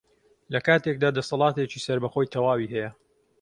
لەکاتێکدا 0.53 1.09
دەسەڵاتێکی 1.17 1.83
سەربەخۆی 1.87 2.31
تەواوی 2.33 2.71
هەیە 2.73 2.89